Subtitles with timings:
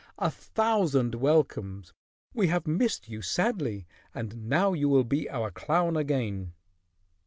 [0.17, 1.93] "A thousand welcomes.
[2.33, 3.85] We have missed you sadly
[4.15, 6.53] and now you will be our clown again."